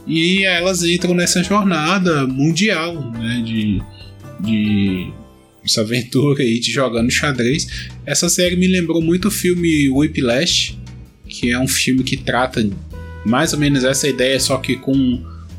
[0.06, 3.42] E elas entram nessa jornada mundial, né?
[3.44, 3.82] De,
[4.44, 5.12] de
[5.64, 7.66] essa aventura aí de jogando xadrez.
[8.04, 10.78] Essa série me lembrou muito o filme Whiplash,
[11.26, 12.68] que é um filme que trata
[13.24, 14.92] mais ou menos essa ideia, só que com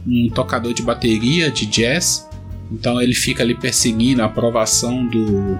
[0.06, 2.30] um tocador de bateria de jazz.
[2.72, 5.58] Então ele fica ali perseguindo a aprovação do,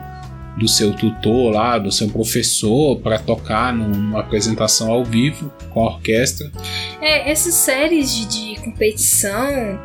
[0.58, 5.86] do seu tutor lá, do seu professor, para tocar numa apresentação ao vivo com a
[5.94, 6.52] orquestra.
[7.02, 9.80] É, essas séries de, de competição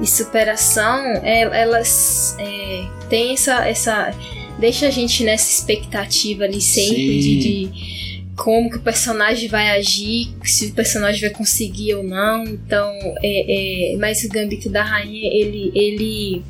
[0.00, 4.14] e superação, é, elas é, têm essa, essa.
[4.58, 10.32] Deixa a gente nessa expectativa ali sempre de, de como que o personagem vai agir,
[10.44, 12.44] se o personagem vai conseguir ou não.
[12.44, 12.88] Então,
[13.22, 16.42] é, é, mas o Gambito da Rainha, ele, ele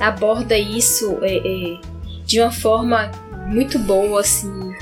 [0.00, 1.80] aborda isso é, é,
[2.24, 3.10] de uma forma
[3.46, 4.72] muito boa, assim.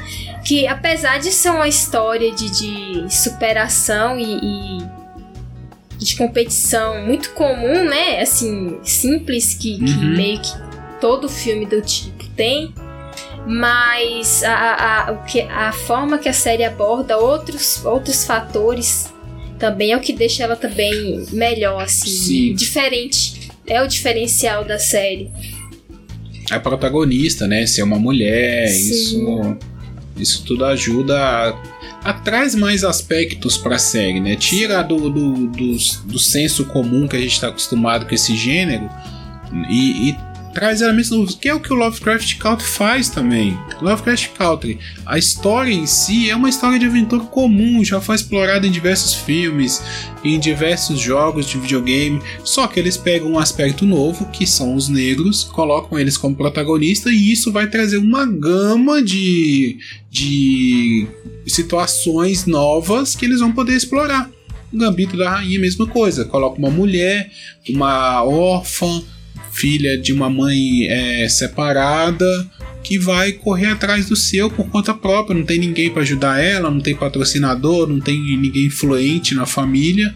[0.44, 4.75] Que apesar de ser uma história de, de superação e, e
[5.98, 8.20] de competição muito comum, né?
[8.20, 10.16] Assim, simples, que, que Uhum.
[10.16, 10.52] meio que
[11.00, 12.72] todo filme do tipo tem.
[13.46, 19.12] Mas a, a, o que, a forma que a série aborda outros, outros fatores
[19.58, 22.54] também é o que deixa ela também melhor, assim, Sim.
[22.54, 23.50] diferente.
[23.66, 25.30] É o diferencial da série.
[26.50, 27.66] a protagonista, né?
[27.66, 28.90] Ser uma mulher, Sim.
[28.90, 29.56] isso,
[30.16, 31.48] isso tudo ajuda a,
[32.06, 34.36] a traz mais aspectos pra série, né?
[34.36, 38.88] Tira do, do, do, do senso comum que a gente está acostumado com esse gênero
[39.68, 40.16] e, e
[40.56, 43.58] traz elementos novos, que é o que o Lovecraft Country faz também.
[43.82, 48.66] Lovecraft Country, a história em si é uma história de aventura comum, já foi explorada
[48.66, 49.82] em diversos filmes,
[50.24, 54.88] em diversos jogos de videogame, só que eles pegam um aspecto novo, que são os
[54.88, 59.76] negros, colocam eles como protagonista e isso vai trazer uma gama de,
[60.10, 61.06] de
[61.46, 64.30] situações novas que eles vão poder explorar.
[64.72, 67.30] O Gambito da Rainha, mesma coisa, coloca uma mulher,
[67.68, 69.02] uma órfã,
[69.56, 72.26] filha de uma mãe é, separada
[72.82, 76.70] que vai correr atrás do seu por conta própria, não tem ninguém para ajudar ela,
[76.70, 80.14] não tem patrocinador, não tem ninguém influente na família.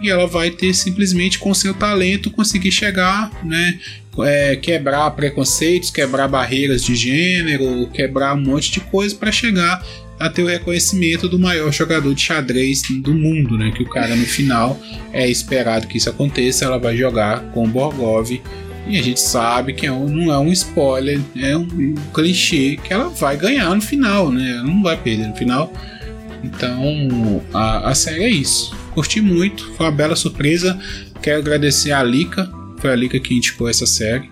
[0.00, 3.78] E ela vai ter simplesmente com seu talento conseguir chegar, né,
[4.20, 9.84] é, quebrar preconceitos, quebrar barreiras de gênero, quebrar um monte de coisa para chegar
[10.20, 13.72] a ter o reconhecimento do maior jogador de xadrez do mundo, né?
[13.74, 14.80] Que o cara no final
[15.12, 18.40] é esperado que isso aconteça, ela vai jogar com Borgov
[18.86, 22.92] e a gente sabe que é um, não é um spoiler, é um, clichê que
[22.92, 24.52] ela vai ganhar no final, né?
[24.52, 25.72] Ela não vai perder no final.
[26.42, 28.74] Então a, a série é isso.
[28.92, 30.78] Curti muito, foi uma bela surpresa.
[31.22, 34.30] Quero agradecer a Lika, foi a Lika que indicou essa série.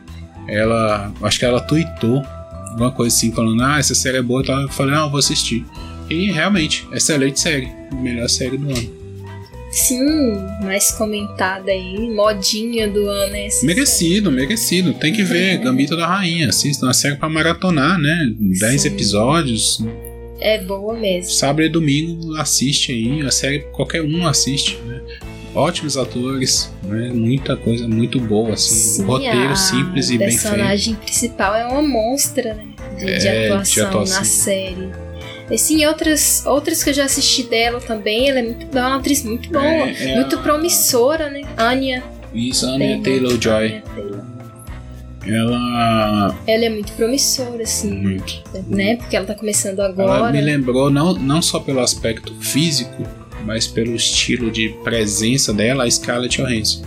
[0.49, 2.23] Ela, acho que ela tweetou
[2.71, 4.43] alguma coisa assim, falando: Ah, essa série é boa.
[4.45, 5.65] Eu falei: Não, eu vou assistir.
[6.09, 9.00] E realmente, excelente série, melhor série do ano.
[9.71, 13.65] Sim, mais comentada aí, modinha do ano é esse.
[13.65, 14.93] Merecido, merecido.
[14.95, 15.57] Tem que ver é.
[15.57, 16.49] Gambito da Rainha.
[16.49, 18.35] Assista uma série pra maratonar, né?
[18.39, 19.83] 10 episódios.
[20.41, 21.31] É boa mesmo.
[21.31, 23.23] Sábado e domingo assiste aí.
[23.23, 25.01] A série qualquer um assiste, né?
[25.55, 27.11] Ótimos atores, né?
[27.13, 28.75] Muita coisa muito boa, assim.
[28.75, 30.47] Sim, roteiro simples e bem feito.
[30.47, 32.67] A personagem principal é uma monstra, né?
[32.99, 35.10] De, é, de, atuação, de atuação na série.
[35.53, 39.25] Assim, outras, outras que eu já assisti dela também, ela é muito boa, uma atriz
[39.25, 40.39] muito boa, é, é muito a...
[40.39, 41.43] promissora, né?
[41.57, 42.05] Anya.
[42.33, 43.83] Isso, Anya Taylor-Joy.
[45.27, 46.39] Ela.
[46.47, 47.93] Ela é muito promissora, assim.
[47.93, 48.43] Muito.
[48.69, 48.97] Né?
[48.97, 50.19] Porque ela tá começando agora.
[50.19, 53.05] Ela me lembrou, não, não só pelo aspecto físico,
[53.45, 56.85] mas pelo estilo de presença dela, a Scarlett Johansson.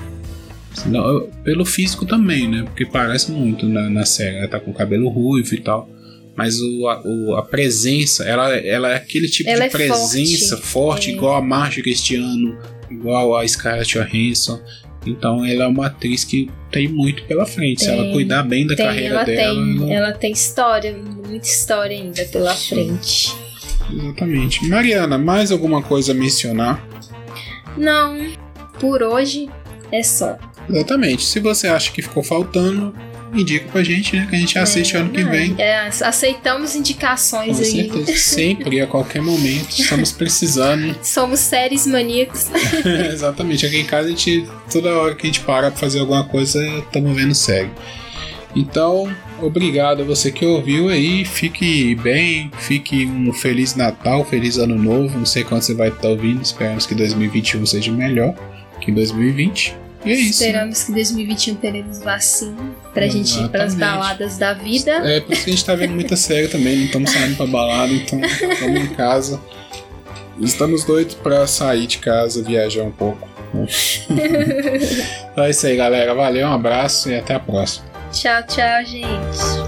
[0.85, 2.63] Não, pelo físico também, né?
[2.63, 4.37] Porque parece muito na, na série.
[4.37, 5.87] Ela tá com cabelo ruivo e tal
[6.35, 10.57] mas o, a, o, a, presença, ela, ela é aquele tipo ela de é presença
[10.57, 11.13] forte, forte é.
[11.13, 12.57] igual a Marge Cristiano,
[12.89, 14.59] igual a Scarlett Johansson.
[15.05, 17.79] Então ela é uma atriz que tem muito pela frente.
[17.79, 19.53] Tem, Se ela cuidar bem da tem, carreira ela dela.
[19.53, 19.93] Tem, ela...
[19.93, 23.35] ela tem história, muita história ainda pela frente.
[23.91, 24.65] Exatamente.
[24.67, 26.87] Mariana, mais alguma coisa a mencionar?
[27.77, 28.31] Não.
[28.79, 29.49] Por hoje
[29.91, 30.37] é só.
[30.69, 31.23] Exatamente.
[31.23, 32.95] Se você acha que ficou faltando,
[33.33, 34.27] indica pra gente, né?
[34.29, 35.55] Que a gente assiste é, ano que vem.
[35.57, 37.89] É, aceitamos indicações Com aí.
[37.89, 38.17] Certeza.
[38.17, 39.69] Sempre, a qualquer momento.
[39.69, 40.95] Estamos precisando.
[41.01, 42.47] Somos séries maníacos.
[43.11, 43.65] Exatamente.
[43.65, 46.63] Aqui em casa a gente, toda hora que a gente para pra fazer alguma coisa,
[46.79, 47.69] estamos vendo série.
[48.55, 51.25] Então, obrigado a você que ouviu aí.
[51.25, 55.17] Fique bem, fique um feliz Natal, feliz Ano Novo.
[55.17, 56.41] Não sei quando você vai estar ouvindo.
[56.41, 58.35] Esperamos que 2021 seja melhor
[58.79, 59.82] que 2020.
[60.05, 60.43] E é isso.
[60.43, 62.55] Esperamos que em 2021 teremos vacina
[62.93, 63.29] pra Exatamente.
[63.33, 64.91] gente ir pras baladas da vida.
[64.91, 67.45] É, por isso que a gente tá vendo muita série também, não estamos saindo pra
[67.45, 69.41] balada, então estamos em casa.
[70.39, 73.29] Estamos doidos pra sair de casa, viajar um pouco.
[75.31, 76.13] então é isso aí, galera.
[76.13, 77.85] Valeu, um abraço e até a próxima.
[78.11, 79.62] Tchau, tchau, gente.